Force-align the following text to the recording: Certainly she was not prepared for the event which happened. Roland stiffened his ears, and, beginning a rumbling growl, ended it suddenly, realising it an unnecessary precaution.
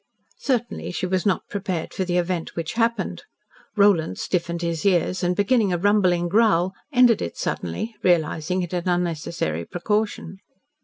Certainly 0.39 0.93
she 0.93 1.05
was 1.05 1.27
not 1.27 1.47
prepared 1.47 1.93
for 1.93 2.03
the 2.05 2.17
event 2.17 2.55
which 2.55 2.73
happened. 2.73 3.21
Roland 3.75 4.17
stiffened 4.17 4.63
his 4.63 4.83
ears, 4.83 5.21
and, 5.23 5.35
beginning 5.35 5.71
a 5.71 5.77
rumbling 5.77 6.27
growl, 6.27 6.73
ended 6.91 7.21
it 7.21 7.37
suddenly, 7.37 7.93
realising 8.01 8.63
it 8.63 8.73
an 8.73 8.89
unnecessary 8.89 9.63
precaution. 9.63 10.39